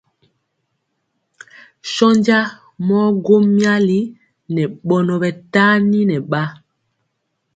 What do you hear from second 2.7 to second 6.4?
mɔ gwo myali nɛ ɓɔnɔ ɓɛ tani nɛ